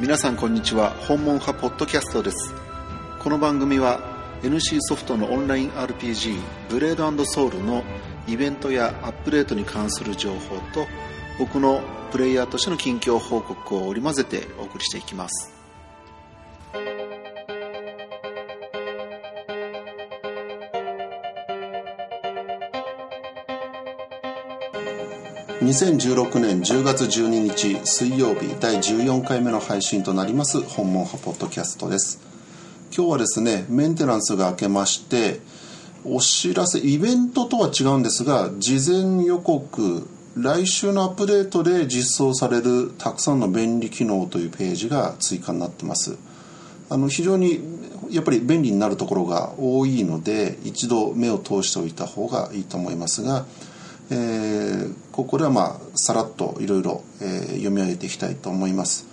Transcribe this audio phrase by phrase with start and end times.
[0.00, 0.92] 皆さんこんにちは。
[0.92, 2.54] 訪問派ポッドキャストです。
[3.18, 4.00] この番組は
[4.42, 7.84] NC ソフトのオンライン RPG ブレードソウルの
[8.26, 10.86] イベントやアップデートに関する情報と
[11.38, 11.82] 僕の
[12.12, 15.59] プレイヤーとしての近況報告を織り交ぜてお送りしていきます。
[25.60, 32.18] 2016年10月12日水曜日第14回目の配信となります本門派ポッドキャストです。
[32.96, 35.40] 今日はですねメンテナンスが明けまして
[36.06, 46.16] お知らせイベントとは違うんですが事前予告来週のアップデートで実装されるたくさんの便利機能というページが追加になってます。
[46.88, 47.60] あの非常に
[48.08, 53.44] やっぱり便利になるところが多いので一度目を通しておいた方がいいと思いますが
[54.10, 59.06] えー、ここではまあさらっといろいろ読み上げていきたいと思います。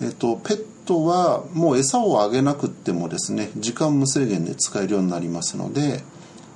[0.00, 6.02] えーと、ペットはもう餌をあげなくってもですね時間無制限で使えるようになりますので、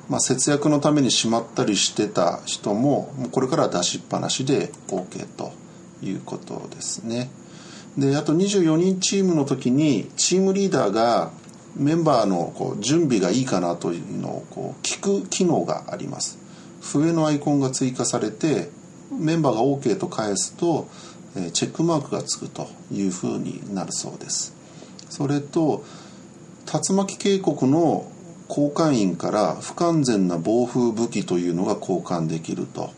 [0.08, 5.52] まあ、節約のためにしまったりしてた人ももうこれからは出しっぱなしで OK と
[6.02, 7.30] いうことですね。
[7.96, 11.30] であと24人チームの時にチームリーダーが
[11.76, 16.38] メンバーのこう準備がいいかなというのをこう聞く機能があります。
[16.80, 18.70] 笛のアイコンが追加されて
[19.10, 20.88] メンバーが OK と返すと
[21.52, 24.54] チェックマークがつくというふうになるそうです。
[25.08, 25.84] それと
[26.66, 28.10] 竜巻渓谷の
[28.48, 32.90] 交換員から不完全な暴風武器というのが交換できると。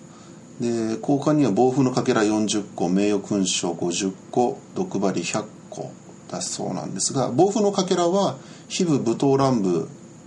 [0.61, 0.67] で
[1.01, 5.93] 交換には暴風のかけら40個名誉勲章50個毒針100個
[6.29, 9.87] だそうなんですが暴風のかけらは非部武闘乱舞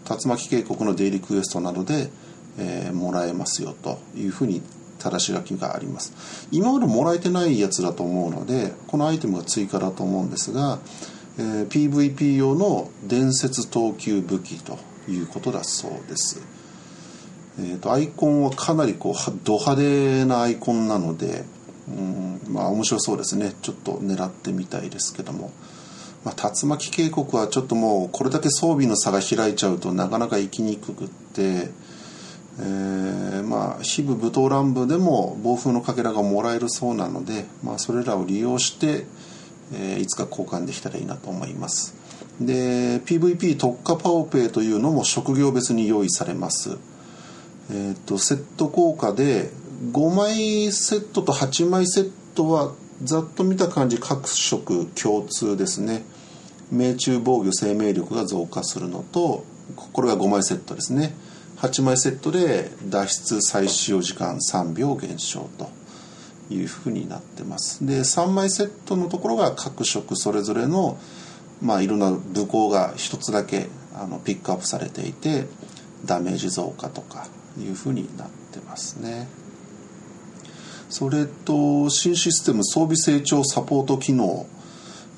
[0.10, 2.10] 竜巻渓谷の出入りクエストなどで
[2.58, 4.62] えー、もらえますよというふうに
[5.00, 6.48] 正し書きがあります。
[6.52, 10.80] 今までもらえてないやつだと思うのでこのアイテムが追加だと思うんですが、
[11.38, 14.78] えー、PVP 用の伝説投球武器と
[15.10, 16.42] いうことだそうです、
[17.60, 19.14] えーと、アイコンはかなりこう
[19.44, 21.46] ド派手なアイコンなので
[21.88, 23.54] うんまあ面白そうですね。
[23.62, 25.52] ちょっと狙ってみたいですけども。
[26.24, 31.72] まあ、竜巻渓谷はちょっともうこれだけ装備の差が開いちゃうとなかなか行きにくくって
[32.62, 39.06] えー、まあ非部武闘乱舞でも暴風のかけらがもらえるそうなので、まあ、それらを利用して、
[39.74, 41.96] えー、いつか交換できたらいいなと思います。
[42.40, 46.78] で PVP 特化パオペイというのも職業別に用意されます。
[47.72, 49.50] えー、とセット効果で
[49.92, 52.74] 5枚セットと8枚セットは
[53.04, 56.04] ざっと見た感じ各色共通ですね。
[56.72, 59.46] 命中防御生命力が増加するのと
[59.94, 61.16] これが5枚セットですね。
[61.62, 65.70] 8枚セットで脱出再使用時間3秒減少と
[66.50, 67.86] いうふうになってます。
[67.86, 70.98] で3枚セットのところが各色それぞれの
[71.62, 75.46] まあいろんな武功が1つだけあのピックアップされていて
[76.04, 77.28] ダメージ増加とか
[77.60, 79.28] いうふうになってますね。
[80.90, 84.48] それと新システム装備成長サポート機能、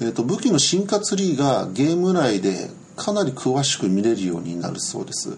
[0.01, 5.37] えー、と武器の進化ツリーがゲーム内でかなり詳しく見れるようになるそうです。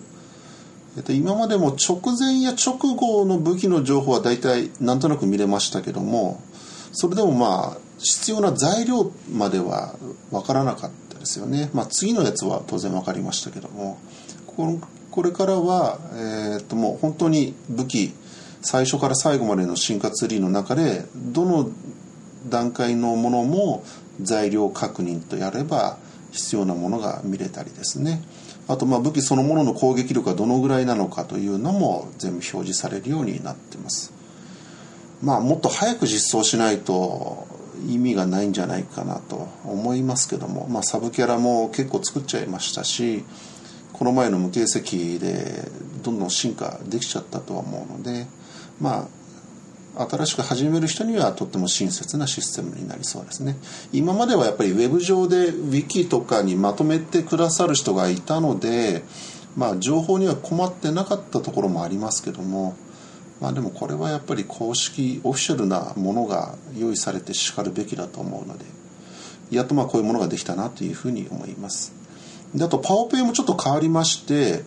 [0.98, 6.42] えっと、今までも直前や直後の武器の情報は大体なんとなく見れましたけども
[6.94, 9.96] それでもまあ必要な材料までは
[10.32, 13.98] 分からなかったですよね、まあ、次のやつは当然分かりましたけども
[15.12, 18.14] これからは、えー、っともう本当に武器
[18.62, 21.70] 最初から最後までの進化ツリーの中でどの
[22.50, 23.84] 段階のものも
[24.22, 25.98] 材料確認とやれば
[26.32, 28.22] 必要なものが見れたりですね。
[28.68, 34.14] あとまあ武器そのものの攻撃力がどのぐらいなのかというのも全部表示されるようになってます。
[35.22, 37.48] まあもっと早く実装しないと
[37.88, 43.24] 意味がないんじゃないかなと思いますけども、まあ、サブキャラも結構作っちゃいましたし
[43.94, 45.70] この前の無形石で
[46.04, 48.28] どんどん進化できちゃったとは思うので
[48.80, 49.08] まあ
[49.98, 53.56] 新しく始める人にはとっても親切なシステムになりそうですね。
[53.94, 59.04] 今まではやっぱりウェブ上で Wiki とかにまとめてくださる人がいたので
[59.56, 62.76] まあ情報には困ってなかったところもありますけども
[63.40, 68.66] まあでもこれはやっぱり公式オフィシャルなものが用意されてしかるべきだと思うので
[69.52, 71.94] やっとまあこういうものができたなというふうに思います。
[72.54, 74.64] であとパワーペイもちょっと変わりまして、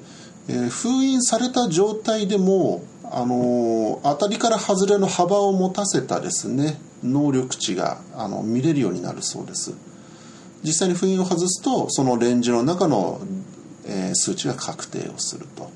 [0.49, 9.75] えー、封印された状態でもあの当たりから外れの幅を持たせたですね能力値があの見れるようになるそうです。
[10.65, 13.21] 実際に封印を外すとそのレンジの中の、
[13.87, 15.71] えー、数値が確定をすると。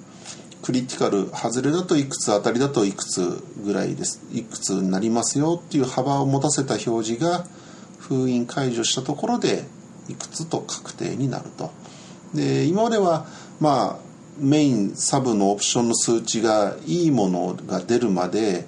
[0.62, 7.44] クリティカル外れだといくつ当たりだといくつぐらいですいくつになりますよっていう幅を持たせた表示が
[7.98, 9.64] 封印解除したところで
[10.08, 11.72] いくつと確定になると。
[12.32, 13.26] で今までは
[13.60, 18.66] まあメインサブのオプションの数値がいいものが出るまで、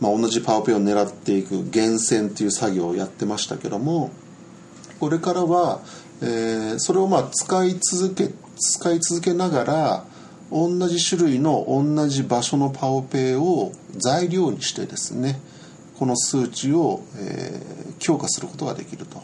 [0.00, 4.10] まあ、同じパワーペイを狙っていく厳選っていう作業をやってましたけども
[5.00, 5.80] これからは、
[6.20, 10.04] えー、それをまあ使い続け使い続けながら
[10.50, 15.40] 同じ種類の同じ場所のパオペイを材料にしてですね
[15.98, 19.22] この数値を、えー、強化することができると。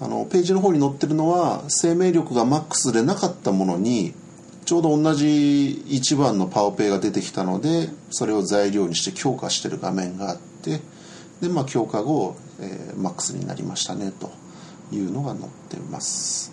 [0.00, 4.14] あのページの方に載ってるのは生命力がマックスでなかったものに
[4.64, 10.80] ちょうど同じ1番のパオペイが出てきたのでそれを材料にして強化してる画面があって
[11.40, 14.30] で、まあ、強化後、えー、マックスになりましたねと
[14.92, 16.52] いうのが載ってます。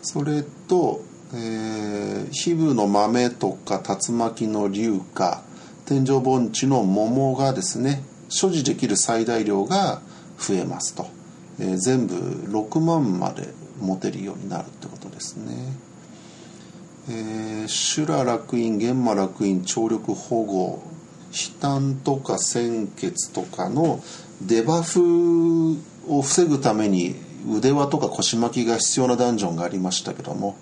[0.00, 1.02] それと、
[1.34, 5.42] えー、皮膚の豆とか竜巻の硫化
[5.84, 10.00] 天井盆地の桃がですね所持できる最大量が
[10.38, 11.06] 増えますと、
[11.60, 13.48] えー、全部6万まで
[13.80, 15.91] 持てるようになるってことですね。
[17.08, 20.82] えー、修羅楽院玄魔楽院聴力保護
[21.32, 24.00] 悲嘆とか鮮血とかの
[24.42, 25.78] デバフ
[26.08, 27.16] を防ぐために
[27.50, 30.56] 腕輪とか腰巻きが必要なダンジョンがありましたけども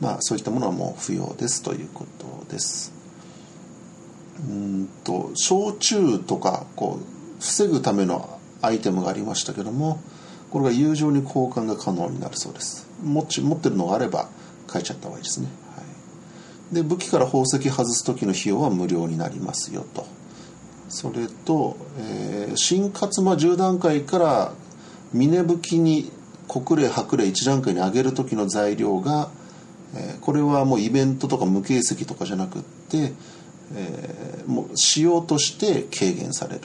[0.00, 2.92] まあそういったものはもう不要ですということです。
[4.48, 10.00] うんと焼酎とかこう防ぐためのアイテムがありましたけども
[10.50, 12.86] これが友情に交換が可能になるそうです。
[13.02, 14.28] 持ち持ってるのがあれば
[14.70, 15.48] 変えちゃった方がいいですね。
[16.72, 20.06] で武器から宝石外す時の費用は無料になりますよと。
[20.88, 24.52] それと、えー、新勝間10段階から
[25.12, 26.10] 峰武器に
[26.48, 29.30] 国霊白霊1段階に上げる時の材料が、
[29.94, 33.12] えー、これはもうイベントとか無形石とかじゃなくって、
[33.74, 36.62] えー、もう仕様として軽減される。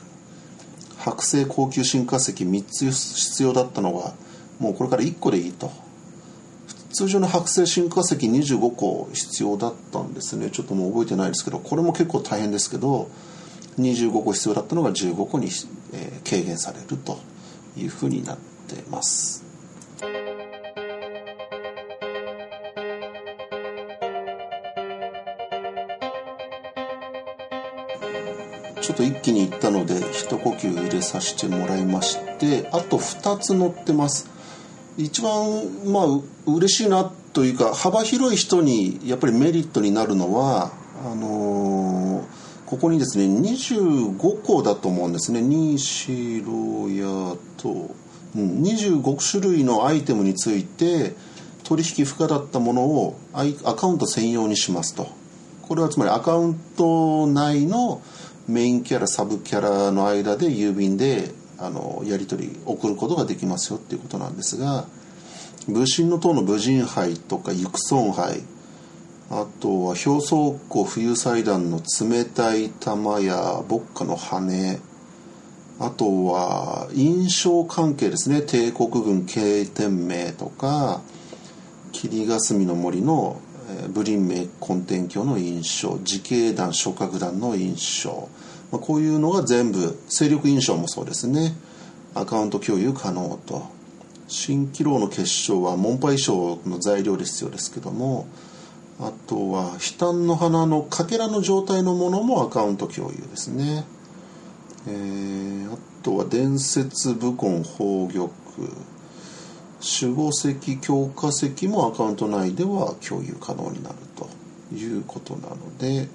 [1.00, 4.14] 剥製高級新化石3つ必要だったのが
[4.60, 5.70] もうこれから1個でいいと。
[6.94, 10.52] 通常の剥製新化石25個必要だったんですね。
[10.52, 13.10] ちょっともう覚えてないですけどこれも結構大変ですけど
[13.80, 15.48] 25個必要だったのが15個に、
[15.94, 17.18] えー、軽減されると
[17.76, 19.44] いうふうになってます。
[28.82, 34.33] ちょっと一気にいったので一呼吸入れさせてもらいましてあと2つ載ってます。
[34.98, 36.06] 一番まあ
[36.46, 40.72] 嬉しいなというか幅広い人にやっぱりメリットになるのは
[41.06, 42.26] あのー、
[42.66, 45.42] ここにですね25個だと思うんですね。
[45.42, 47.92] ニシロヤと、
[48.36, 51.16] うん、25種類のアイテムについて
[51.64, 55.08] 取引不可だったものをアカウント専用にしますと。
[55.64, 58.02] これはつまりアカウント内の
[58.48, 64.86] メインキャラサブキャラの間で郵便であのやり取り送ることができますよっていうことなんですが
[65.68, 68.42] 武神の塔の武神杯とか行孫杯
[69.30, 74.80] あとは表層湖冬祭壇の冷たい玉や牧歌の羽
[75.80, 81.02] あとは印象関係ですね帝国軍経天名とか
[81.92, 83.40] 霧霞の森の
[83.94, 88.30] 武林名根天教の印象自警団諸角団の印象
[88.74, 91.54] まあ、こういうのが全部勢力印象もそうですね。
[92.16, 93.72] アカウント共有可能と。
[94.28, 98.26] 新機能の結晶は門牌衣装の材料で必要ですけども。
[99.00, 103.86] あとは悲嘆の花のかけらの状態のものもアカウント共有ですね、
[104.88, 108.30] えー、あとは伝説武根宝玉。
[110.02, 114.30] 守護石強化石もアカウント内では共有可能になると
[114.74, 116.08] いうことなので。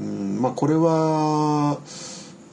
[0.00, 1.78] うんまあこれは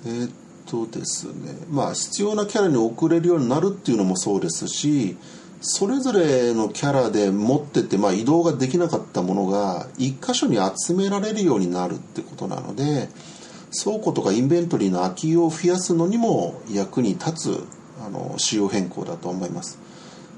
[0.05, 0.31] えー、っ
[0.65, 5.17] とですねまあ必要なキャラに送れるようになるっていうのもそうですし
[5.61, 13.07] それぞれのキャラで持ってて、まあ、移動ができなかったものが一箇所に集められるようになるってことなので
[13.71, 17.63] 倉庫とかインベントリーの空きを増やすのにも役に立つ
[18.05, 19.79] あの仕様変更だと思います。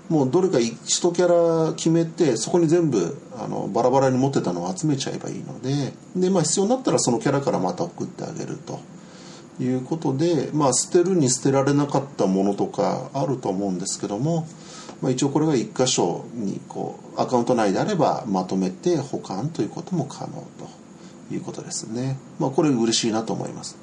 [0.09, 8.79] もうどれか1キャラ決めてそこに全部あのバラバラに持ってたのを集めちゃえばいいのでで、まあ、必要になったらそのキャラからまた送ってあげると
[9.59, 14.47] いうことで、まあ、捨てるに捨てられなかったものとかあると思うんですけども、
[15.01, 20.33] まあ、一応これが1箇所にこうアカウント内であればまとめて保管ということも可能
[21.29, 23.77] ということですね、まあ、これ嬉しいなと思います。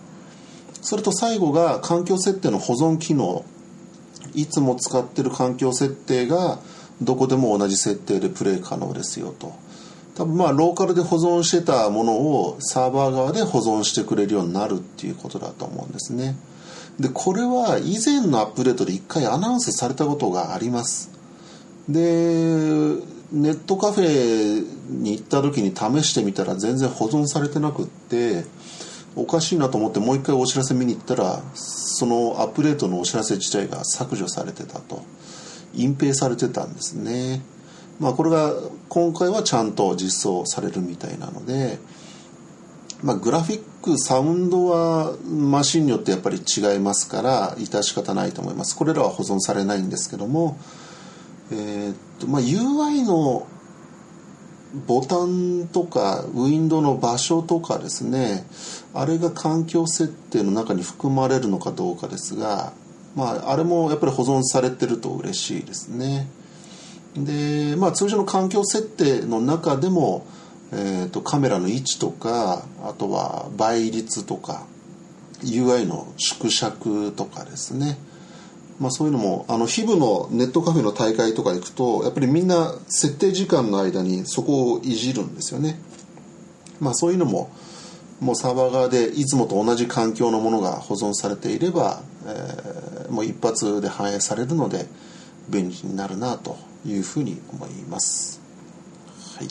[0.83, 3.45] それと最後が環境設定の保存機能
[4.35, 6.59] いつも使ってる環境設定が
[7.01, 9.53] どこでも同じ設定でプレイ可能ですよと。
[10.15, 16.37] 多分まあローカルで保存してたものをサーバー側で保存してくれるようになるっていうことだと思うんですね。
[17.01, 21.11] でこれは以前のアップデートで1回アナウンスされたことがあります。
[21.89, 21.99] で
[23.33, 28.45] ネットカフェに行った時に試してみたら全然保存されてなくって
[29.17, 35.03] おかしいなと思ってもう一回お知らせ見に行ったらそのアップデートのお知らせ自体が削除されてたと。
[35.75, 37.41] 隠蔽されてたんですね。
[37.99, 38.53] まあこれが
[38.89, 41.79] 今回はちゃんと実装されるみたいなので
[43.03, 48.77] まあ、グラフィックサウンドはマシンによってやっぱり違いますから致し方ないと思います。
[48.77, 50.57] これらは保存されないんですけども、
[51.51, 53.49] えー、っとまあ、UI の
[54.87, 58.47] ボタンとかウィンドウの場所とかですね
[58.95, 62.73] あれが環境設定の中に含まれるのかどうかですが、
[63.15, 66.27] まあ、あれもやっぱり保存されてると嬉しいですね。
[67.15, 70.27] で、まあ、通常の環境設定の中でも
[70.75, 74.67] えーと、カメラの位置とかあとは倍率とか
[75.43, 77.99] UI の縮尺とかですね、
[78.83, 85.79] まあ、そういうのもあの日々のネットカフェの大会とか行くとやっぱりみんな設定時間の間にそこをいじるんですよね、
[86.81, 87.53] まあ、そういうのも
[88.19, 94.87] もうサーバー側でいつもと同じ環境のものが保存されていれば、えー、もう一発で反映されるので
[95.49, 98.41] 便利になるなというふうに思います。
[99.37, 99.49] はい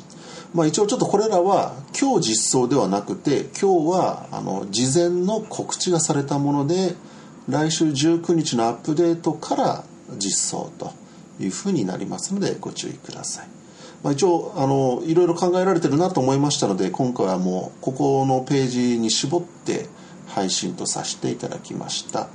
[0.53, 6.95] まあ、一応ちょっとこれらは今日実装ではなくて今日はあの事前の告知がされたもので
[7.51, 9.83] 来週19日のアップデートから
[10.17, 10.93] 実装と
[11.37, 13.47] いうふうになりますのでご注意ください、
[14.03, 19.87] まあ、一応あのいろいろ考えられてるなと思いましたので今回はもうここのページに絞って
[20.27, 22.29] 配信とさせていただきました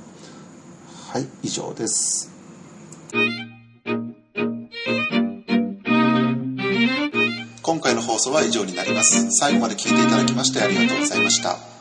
[1.09, 2.31] はい以上です
[7.63, 9.29] 今回の放送は以上になります。
[9.31, 11.76] 最後まで聞いていただきましてありがとうございました。